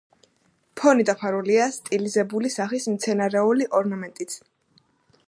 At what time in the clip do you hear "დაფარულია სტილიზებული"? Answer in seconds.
1.09-2.53